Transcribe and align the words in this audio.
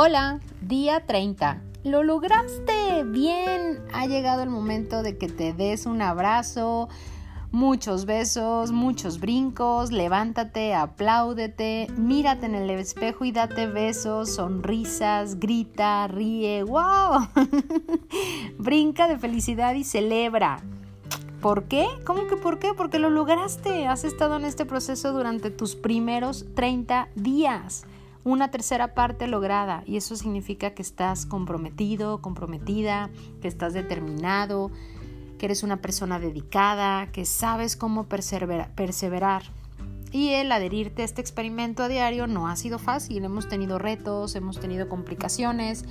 Hola, 0.00 0.38
día 0.60 1.04
30. 1.06 1.60
Lo 1.82 2.04
lograste 2.04 3.02
bien. 3.02 3.80
Ha 3.92 4.06
llegado 4.06 4.44
el 4.44 4.48
momento 4.48 5.02
de 5.02 5.18
que 5.18 5.26
te 5.26 5.52
des 5.52 5.86
un 5.86 6.02
abrazo, 6.02 6.88
muchos 7.50 8.04
besos, 8.04 8.70
muchos 8.70 9.18
brincos. 9.18 9.90
Levántate, 9.90 10.72
apláudete, 10.72 11.88
mírate 11.96 12.46
en 12.46 12.54
el 12.54 12.70
espejo 12.70 13.24
y 13.24 13.32
date 13.32 13.66
besos, 13.66 14.36
sonrisas, 14.36 15.40
grita, 15.40 16.06
ríe. 16.06 16.62
¡Wow! 16.62 17.30
Brinca 18.56 19.08
de 19.08 19.18
felicidad 19.18 19.74
y 19.74 19.82
celebra. 19.82 20.60
¿Por 21.40 21.64
qué? 21.64 21.88
¿Cómo 22.04 22.28
que 22.28 22.36
por 22.36 22.60
qué? 22.60 22.72
Porque 22.72 23.00
lo 23.00 23.10
lograste. 23.10 23.88
Has 23.88 24.04
estado 24.04 24.36
en 24.36 24.44
este 24.44 24.64
proceso 24.64 25.12
durante 25.12 25.50
tus 25.50 25.74
primeros 25.74 26.46
30 26.54 27.08
días 27.16 27.84
una 28.28 28.50
tercera 28.50 28.92
parte 28.92 29.26
lograda 29.26 29.82
y 29.86 29.96
eso 29.96 30.14
significa 30.14 30.74
que 30.74 30.82
estás 30.82 31.24
comprometido, 31.24 32.20
comprometida, 32.20 33.08
que 33.40 33.48
estás 33.48 33.72
determinado, 33.72 34.70
que 35.38 35.46
eres 35.46 35.62
una 35.62 35.78
persona 35.78 36.18
dedicada, 36.18 37.10
que 37.10 37.24
sabes 37.24 37.76
cómo 37.76 38.04
perseverar. 38.04 39.42
Y 40.12 40.30
el 40.30 40.52
adherirte 40.52 41.02
a 41.02 41.04
este 41.06 41.22
experimento 41.22 41.82
a 41.82 41.88
diario 41.88 42.26
no 42.26 42.48
ha 42.48 42.56
sido 42.56 42.78
fácil, 42.78 43.24
hemos 43.24 43.48
tenido 43.48 43.78
retos, 43.78 44.36
hemos 44.36 44.60
tenido 44.60 44.90
complicaciones, 44.90 45.86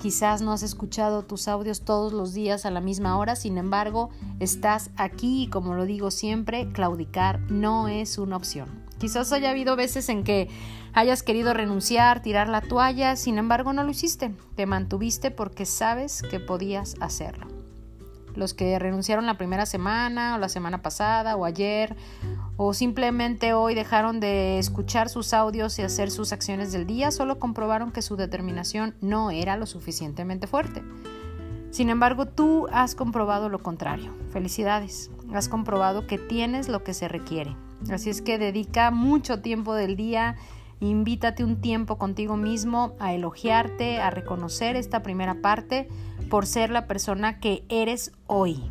quizás 0.00 0.42
no 0.42 0.52
has 0.52 0.62
escuchado 0.62 1.24
tus 1.24 1.48
audios 1.48 1.80
todos 1.80 2.12
los 2.12 2.34
días 2.34 2.66
a 2.66 2.70
la 2.70 2.80
misma 2.80 3.18
hora, 3.18 3.34
sin 3.34 3.58
embargo, 3.58 4.10
estás 4.38 4.90
aquí 4.96 5.42
y 5.42 5.48
como 5.48 5.74
lo 5.74 5.86
digo 5.86 6.12
siempre, 6.12 6.70
claudicar 6.72 7.40
no 7.50 7.88
es 7.88 8.16
una 8.16 8.36
opción. 8.36 8.79
Quizás 9.00 9.32
haya 9.32 9.48
habido 9.48 9.76
veces 9.76 10.10
en 10.10 10.24
que 10.24 10.50
hayas 10.92 11.22
querido 11.22 11.54
renunciar, 11.54 12.20
tirar 12.20 12.50
la 12.50 12.60
toalla, 12.60 13.16
sin 13.16 13.38
embargo 13.38 13.72
no 13.72 13.82
lo 13.82 13.90
hiciste. 13.90 14.30
Te 14.56 14.66
mantuviste 14.66 15.30
porque 15.30 15.64
sabes 15.64 16.20
que 16.20 16.38
podías 16.38 16.96
hacerlo. 17.00 17.46
Los 18.34 18.52
que 18.52 18.78
renunciaron 18.78 19.24
la 19.24 19.38
primera 19.38 19.64
semana 19.64 20.36
o 20.36 20.38
la 20.38 20.50
semana 20.50 20.82
pasada 20.82 21.34
o 21.34 21.46
ayer 21.46 21.96
o 22.58 22.74
simplemente 22.74 23.54
hoy 23.54 23.74
dejaron 23.74 24.20
de 24.20 24.58
escuchar 24.58 25.08
sus 25.08 25.32
audios 25.32 25.78
y 25.78 25.82
hacer 25.82 26.10
sus 26.10 26.34
acciones 26.34 26.70
del 26.70 26.86
día, 26.86 27.10
solo 27.10 27.38
comprobaron 27.38 27.92
que 27.92 28.02
su 28.02 28.16
determinación 28.16 28.94
no 29.00 29.30
era 29.30 29.56
lo 29.56 29.64
suficientemente 29.64 30.46
fuerte. 30.46 30.82
Sin 31.70 31.88
embargo, 31.88 32.26
tú 32.26 32.66
has 32.70 32.94
comprobado 32.94 33.48
lo 33.48 33.60
contrario. 33.60 34.12
Felicidades. 34.30 35.10
Has 35.32 35.48
comprobado 35.48 36.06
que 36.06 36.18
tienes 36.18 36.68
lo 36.68 36.84
que 36.84 36.92
se 36.92 37.08
requiere. 37.08 37.56
Así 37.90 38.10
es 38.10 38.20
que 38.20 38.38
dedica 38.38 38.90
mucho 38.90 39.40
tiempo 39.40 39.74
del 39.74 39.96
día, 39.96 40.36
invítate 40.80 41.44
un 41.44 41.60
tiempo 41.60 41.98
contigo 41.98 42.36
mismo 42.36 42.94
a 42.98 43.14
elogiarte, 43.14 44.00
a 44.00 44.10
reconocer 44.10 44.76
esta 44.76 45.02
primera 45.02 45.40
parte 45.40 45.88
por 46.28 46.46
ser 46.46 46.70
la 46.70 46.86
persona 46.86 47.40
que 47.40 47.64
eres 47.68 48.12
hoy. 48.26 48.70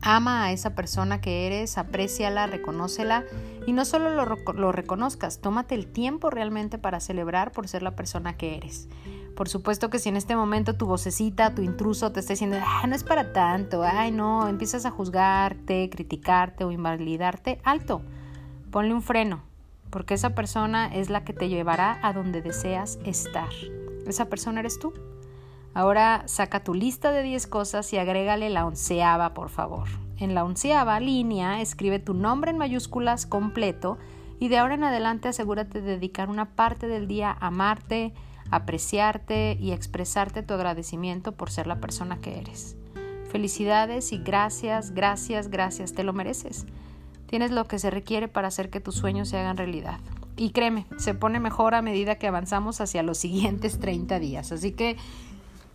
Ama 0.00 0.44
a 0.44 0.52
esa 0.52 0.74
persona 0.74 1.20
que 1.20 1.46
eres, 1.46 1.78
apréciala, 1.78 2.46
reconócela 2.46 3.24
y 3.66 3.72
no 3.72 3.84
solo 3.84 4.10
lo, 4.10 4.36
lo, 4.52 4.72
reconozcas, 4.72 5.40
tómate 5.40 5.74
el 5.74 5.86
tiempo 5.86 6.28
realmente 6.28 6.76
para 6.76 7.00
celebrar 7.00 7.52
por 7.52 7.68
ser 7.68 7.82
la 7.82 7.96
persona 7.96 8.36
que 8.36 8.56
eres. 8.56 8.88
Por 9.36 9.48
supuesto 9.48 9.90
que 9.90 9.98
si 9.98 10.08
en 10.08 10.16
este 10.16 10.36
momento 10.36 10.76
tu 10.76 10.86
vocecita, 10.86 11.54
tu 11.54 11.62
intruso 11.62 12.12
te 12.12 12.20
está 12.20 12.34
diciendo, 12.34 12.56
ah, 12.64 12.86
no 12.86 12.94
es 12.94 13.02
para 13.02 13.32
tanto, 13.32 13.82
ay 13.82 14.12
no, 14.12 14.46
empiezas 14.48 14.86
a 14.86 14.90
juzgarte, 14.90 15.90
criticarte 15.90 16.64
o 16.64 16.70
invalidarte, 16.70 17.60
alto, 17.64 18.02
ponle 18.70 18.94
un 18.94 19.02
freno, 19.02 19.42
porque 19.90 20.14
esa 20.14 20.36
persona 20.36 20.86
es 20.94 21.10
la 21.10 21.24
que 21.24 21.32
te 21.32 21.48
llevará 21.48 21.98
a 22.02 22.12
donde 22.12 22.42
deseas 22.42 23.00
estar. 23.04 23.50
Esa 24.06 24.26
persona 24.26 24.60
eres 24.60 24.78
tú. 24.78 24.92
Ahora 25.72 26.22
saca 26.26 26.62
tu 26.62 26.72
lista 26.72 27.10
de 27.10 27.22
10 27.22 27.48
cosas 27.48 27.92
y 27.92 27.98
agrégale 27.98 28.50
la 28.50 28.64
onceava, 28.64 29.34
por 29.34 29.48
favor. 29.48 29.88
En 30.18 30.34
la 30.34 30.44
onceava 30.44 31.00
línea 31.00 31.60
escribe 31.60 31.98
tu 31.98 32.14
nombre 32.14 32.52
en 32.52 32.58
mayúsculas 32.58 33.26
completo 33.26 33.98
y 34.38 34.48
de 34.48 34.58
ahora 34.58 34.74
en 34.74 34.84
adelante 34.84 35.28
asegúrate 35.28 35.80
de 35.80 35.92
dedicar 35.92 36.28
una 36.28 36.54
parte 36.54 36.86
del 36.86 37.08
día 37.08 37.30
a 37.30 37.48
amarte, 37.48 38.12
apreciarte 38.50 39.56
y 39.60 39.72
expresarte 39.72 40.42
tu 40.42 40.54
agradecimiento 40.54 41.32
por 41.32 41.50
ser 41.50 41.66
la 41.66 41.80
persona 41.80 42.18
que 42.20 42.38
eres. 42.38 42.76
Felicidades 43.30 44.12
y 44.12 44.18
gracias, 44.18 44.92
gracias, 44.92 45.48
gracias, 45.48 45.92
te 45.92 46.04
lo 46.04 46.12
mereces. 46.12 46.66
Tienes 47.26 47.50
lo 47.50 47.66
que 47.66 47.78
se 47.78 47.90
requiere 47.90 48.28
para 48.28 48.48
hacer 48.48 48.70
que 48.70 48.80
tus 48.80 48.94
sueños 48.94 49.28
se 49.28 49.38
hagan 49.38 49.56
realidad. 49.56 49.98
Y 50.36 50.50
créeme, 50.50 50.86
se 50.98 51.14
pone 51.14 51.40
mejor 51.40 51.74
a 51.74 51.82
medida 51.82 52.16
que 52.16 52.26
avanzamos 52.26 52.80
hacia 52.80 53.02
los 53.02 53.18
siguientes 53.18 53.78
30 53.80 54.18
días. 54.18 54.52
Así 54.52 54.72
que 54.72 54.96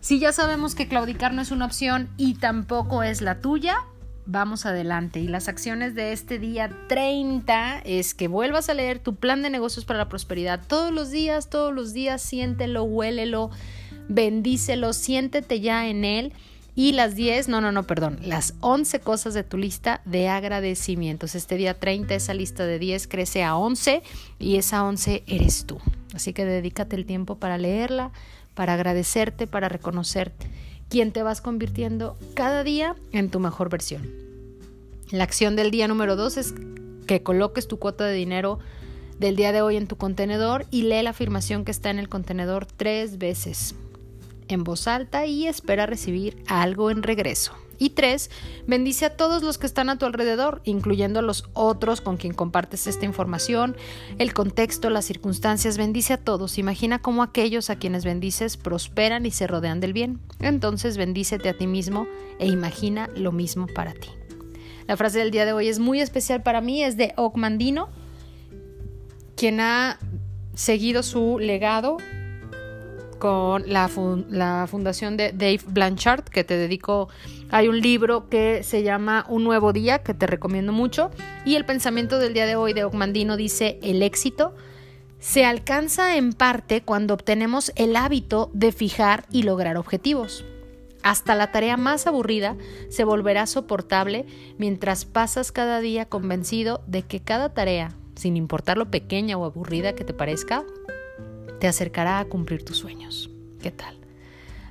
si 0.00 0.18
ya 0.18 0.32
sabemos 0.32 0.74
que 0.74 0.88
claudicar 0.88 1.34
no 1.34 1.42
es 1.42 1.50
una 1.50 1.66
opción 1.66 2.08
y 2.16 2.34
tampoco 2.34 3.02
es 3.02 3.20
la 3.20 3.40
tuya, 3.40 3.76
vamos 4.26 4.66
adelante. 4.66 5.20
Y 5.20 5.28
las 5.28 5.48
acciones 5.48 5.94
de 5.94 6.12
este 6.12 6.38
día 6.38 6.70
30 6.88 7.82
es 7.84 8.14
que 8.14 8.28
vuelvas 8.28 8.68
a 8.68 8.74
leer 8.74 8.98
tu 8.98 9.16
plan 9.16 9.42
de 9.42 9.50
negocios 9.50 9.84
para 9.84 9.98
la 9.98 10.08
prosperidad 10.08 10.60
todos 10.66 10.92
los 10.92 11.10
días, 11.10 11.50
todos 11.50 11.74
los 11.74 11.92
días, 11.92 12.22
siéntelo, 12.22 12.84
huélelo, 12.84 13.50
bendícelo, 14.08 14.92
siéntete 14.92 15.60
ya 15.60 15.86
en 15.88 16.04
él. 16.04 16.32
Y 16.76 16.92
las 16.92 17.16
10, 17.16 17.48
no, 17.48 17.60
no, 17.60 17.72
no, 17.72 17.82
perdón, 17.82 18.20
las 18.22 18.54
11 18.60 19.00
cosas 19.00 19.34
de 19.34 19.42
tu 19.42 19.58
lista 19.58 20.02
de 20.04 20.28
agradecimientos. 20.28 21.34
Este 21.34 21.56
día 21.56 21.78
30, 21.78 22.14
esa 22.14 22.32
lista 22.32 22.64
de 22.64 22.78
10 22.78 23.08
crece 23.08 23.42
a 23.42 23.56
11 23.56 24.02
y 24.38 24.56
esa 24.56 24.84
11 24.84 25.24
eres 25.26 25.66
tú. 25.66 25.78
Así 26.14 26.32
que 26.32 26.44
dedícate 26.44 26.96
el 26.96 27.06
tiempo 27.06 27.36
para 27.36 27.58
leerla, 27.58 28.12
para 28.54 28.74
agradecerte, 28.74 29.46
para 29.46 29.68
reconocerte 29.68 30.48
quien 30.90 31.12
te 31.12 31.22
vas 31.22 31.40
convirtiendo 31.40 32.18
cada 32.34 32.64
día 32.64 32.96
en 33.12 33.30
tu 33.30 33.40
mejor 33.40 33.70
versión. 33.70 34.10
La 35.10 35.24
acción 35.24 35.56
del 35.56 35.70
día 35.70 35.88
número 35.88 36.16
dos 36.16 36.36
es 36.36 36.52
que 37.06 37.22
coloques 37.22 37.68
tu 37.68 37.78
cuota 37.78 38.04
de 38.04 38.14
dinero 38.14 38.58
del 39.18 39.36
día 39.36 39.52
de 39.52 39.62
hoy 39.62 39.76
en 39.76 39.86
tu 39.86 39.96
contenedor 39.96 40.66
y 40.70 40.82
lee 40.82 41.02
la 41.02 41.10
afirmación 41.10 41.64
que 41.64 41.70
está 41.70 41.90
en 41.90 41.98
el 41.98 42.08
contenedor 42.08 42.66
tres 42.66 43.18
veces 43.18 43.74
en 44.48 44.64
voz 44.64 44.88
alta 44.88 45.26
y 45.26 45.46
espera 45.46 45.86
recibir 45.86 46.42
algo 46.48 46.90
en 46.90 47.02
regreso. 47.02 47.52
Y 47.80 47.90
tres, 47.90 48.30
bendice 48.66 49.06
a 49.06 49.16
todos 49.16 49.42
los 49.42 49.56
que 49.56 49.66
están 49.66 49.88
a 49.88 49.96
tu 49.96 50.04
alrededor, 50.04 50.60
incluyendo 50.64 51.20
a 51.20 51.22
los 51.22 51.48
otros 51.54 52.02
con 52.02 52.18
quien 52.18 52.34
compartes 52.34 52.86
esta 52.86 53.06
información, 53.06 53.74
el 54.18 54.34
contexto, 54.34 54.90
las 54.90 55.06
circunstancias. 55.06 55.78
Bendice 55.78 56.12
a 56.12 56.18
todos. 56.18 56.58
Imagina 56.58 57.00
cómo 57.00 57.22
aquellos 57.22 57.70
a 57.70 57.76
quienes 57.76 58.04
bendices 58.04 58.58
prosperan 58.58 59.24
y 59.24 59.30
se 59.30 59.46
rodean 59.46 59.80
del 59.80 59.94
bien. 59.94 60.20
Entonces 60.40 60.98
bendícete 60.98 61.48
a 61.48 61.56
ti 61.56 61.66
mismo 61.66 62.06
e 62.38 62.48
imagina 62.48 63.08
lo 63.16 63.32
mismo 63.32 63.66
para 63.66 63.94
ti. 63.94 64.10
La 64.86 64.98
frase 64.98 65.18
del 65.18 65.30
día 65.30 65.46
de 65.46 65.54
hoy 65.54 65.68
es 65.68 65.78
muy 65.78 66.02
especial 66.02 66.42
para 66.42 66.60
mí, 66.60 66.84
es 66.84 66.98
de 66.98 67.14
Ocmandino, 67.16 67.88
quien 69.36 69.58
ha 69.60 69.98
seguido 70.52 71.02
su 71.02 71.38
legado 71.38 71.96
con 73.20 73.72
la, 73.72 73.86
fundación 74.66 75.16
de 75.16 75.30
Dave 75.30 75.60
Blanchard, 75.68 76.24
que 76.24 76.42
te 76.42 76.56
dedico. 76.56 77.08
Hay 77.50 77.68
un 77.68 77.80
libro 77.80 78.28
que 78.28 78.64
se 78.64 78.82
llama 78.82 79.24
Un 79.28 79.44
nuevo 79.44 79.72
día, 79.72 80.00
que 80.00 80.14
te 80.14 80.26
recomiendo 80.26 80.72
mucho. 80.72 81.12
Y 81.44 81.54
el 81.54 81.64
pensamiento 81.64 82.18
del 82.18 82.34
día 82.34 82.46
de 82.46 82.56
hoy 82.56 82.72
de 82.72 82.82
Ogmandino 82.82 83.36
dice: 83.36 83.78
El 83.82 84.02
éxito 84.02 84.56
se 85.20 85.44
alcanza 85.44 86.16
en 86.16 86.32
parte 86.32 86.82
cuando 86.82 87.14
obtenemos 87.14 87.70
el 87.76 87.94
hábito 87.94 88.50
de 88.54 88.72
fijar 88.72 89.26
y 89.30 89.44
lograr 89.44 89.76
objetivos. 89.76 90.44
Hasta 91.02 91.34
la 91.34 91.52
tarea 91.52 91.76
más 91.76 92.06
aburrida 92.06 92.56
se 92.88 93.04
volverá 93.04 93.46
soportable 93.46 94.26
mientras 94.58 95.04
pasas 95.04 95.52
cada 95.52 95.80
día 95.80 96.06
convencido 96.06 96.82
de 96.86 97.02
que 97.02 97.20
cada 97.20 97.54
tarea, 97.54 97.94
sin 98.16 98.36
importar 98.36 98.76
lo 98.76 98.90
pequeña 98.90 99.36
o 99.36 99.44
aburrida 99.44 99.94
que 99.94 100.04
te 100.04 100.12
parezca, 100.12 100.64
te 101.60 101.68
acercará 101.68 102.18
a 102.18 102.24
cumplir 102.24 102.64
tus 102.64 102.78
sueños. 102.78 103.30
¿Qué 103.62 103.70
tal? 103.70 104.00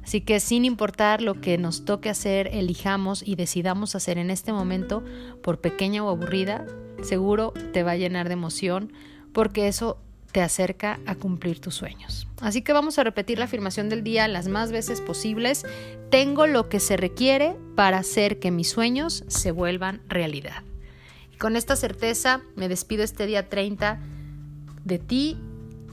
Así 0.03 0.21
que 0.21 0.39
sin 0.39 0.65
importar 0.65 1.21
lo 1.21 1.39
que 1.39 1.57
nos 1.59 1.85
toque 1.85 2.09
hacer, 2.09 2.49
elijamos 2.51 3.21
y 3.25 3.35
decidamos 3.35 3.95
hacer 3.95 4.17
en 4.17 4.31
este 4.31 4.51
momento, 4.51 5.03
por 5.43 5.61
pequeña 5.61 6.03
o 6.03 6.09
aburrida, 6.09 6.65
seguro 7.03 7.53
te 7.73 7.83
va 7.83 7.91
a 7.91 7.95
llenar 7.95 8.27
de 8.27 8.33
emoción 8.33 8.91
porque 9.33 9.67
eso 9.67 9.99
te 10.31 10.41
acerca 10.41 10.99
a 11.05 11.15
cumplir 11.15 11.59
tus 11.59 11.75
sueños. 11.75 12.27
Así 12.41 12.61
que 12.63 12.73
vamos 12.73 12.97
a 12.97 13.03
repetir 13.03 13.37
la 13.37 13.45
afirmación 13.45 13.89
del 13.89 14.03
día 14.03 14.27
las 14.27 14.47
más 14.47 14.71
veces 14.71 15.01
posibles. 15.01 15.65
Tengo 16.09 16.47
lo 16.47 16.69
que 16.69 16.79
se 16.79 16.97
requiere 16.97 17.55
para 17.75 17.99
hacer 17.99 18.39
que 18.39 18.51
mis 18.51 18.69
sueños 18.69 19.23
se 19.27 19.51
vuelvan 19.51 20.01
realidad. 20.07 20.63
Y 21.31 21.37
con 21.37 21.55
esta 21.55 21.75
certeza 21.75 22.41
me 22.55 22.67
despido 22.67 23.03
este 23.03 23.27
día 23.27 23.47
30 23.47 23.99
de 24.85 24.99
ti 24.99 25.37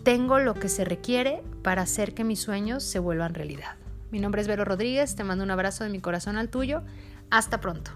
tengo 0.06 0.38
lo 0.38 0.55
que 0.55 0.69
se 0.69 0.85
requiere 0.85 1.43
para 1.64 1.82
hacer 1.82 2.14
que 2.14 2.23
mis 2.23 2.38
sueños 2.38 2.85
se 2.85 3.00
vuelvan 3.00 3.35
realidad. 3.35 3.75
Mi 4.12 4.20
nombre 4.20 4.41
es 4.41 4.47
Vero 4.47 4.64
Rodríguez, 4.64 5.17
te 5.17 5.25
mando 5.25 5.43
un 5.43 5.50
abrazo 5.50 5.82
de 5.82 5.91
mi 5.91 5.99
corazón 5.99 6.37
al 6.37 6.49
tuyo. 6.49 6.82
Hasta 7.29 7.61
pronto. 7.61 7.91